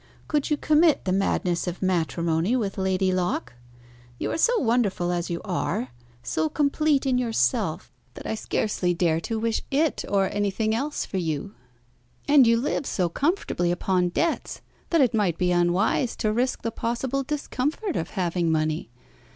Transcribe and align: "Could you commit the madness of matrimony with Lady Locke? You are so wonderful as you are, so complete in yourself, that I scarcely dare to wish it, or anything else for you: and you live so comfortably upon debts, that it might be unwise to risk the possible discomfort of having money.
"Could 0.27 0.49
you 0.49 0.57
commit 0.57 1.05
the 1.05 1.11
madness 1.11 1.67
of 1.67 1.83
matrimony 1.83 2.55
with 2.55 2.79
Lady 2.79 3.11
Locke? 3.13 3.53
You 4.17 4.31
are 4.31 4.37
so 4.39 4.57
wonderful 4.57 5.11
as 5.11 5.29
you 5.29 5.41
are, 5.45 5.89
so 6.23 6.49
complete 6.49 7.05
in 7.05 7.19
yourself, 7.19 7.91
that 8.15 8.25
I 8.25 8.33
scarcely 8.33 8.95
dare 8.95 9.19
to 9.21 9.37
wish 9.37 9.61
it, 9.69 10.03
or 10.09 10.27
anything 10.31 10.73
else 10.73 11.05
for 11.05 11.17
you: 11.17 11.53
and 12.27 12.47
you 12.47 12.57
live 12.57 12.87
so 12.87 13.09
comfortably 13.09 13.71
upon 13.71 14.09
debts, 14.09 14.61
that 14.89 15.01
it 15.01 15.13
might 15.13 15.37
be 15.37 15.51
unwise 15.51 16.15
to 16.15 16.33
risk 16.33 16.63
the 16.63 16.71
possible 16.71 17.21
discomfort 17.21 17.95
of 17.95 18.09
having 18.17 18.51
money. 18.51 18.89